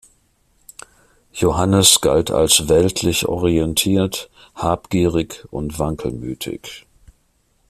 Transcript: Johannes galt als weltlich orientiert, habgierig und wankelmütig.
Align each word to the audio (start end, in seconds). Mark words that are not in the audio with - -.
Johannes 1.31 2.01
galt 2.01 2.31
als 2.31 2.67
weltlich 2.67 3.27
orientiert, 3.27 4.31
habgierig 4.55 5.45
und 5.51 5.77
wankelmütig. 5.77 6.87